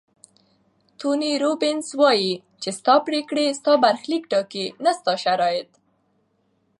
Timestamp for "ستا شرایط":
4.99-5.69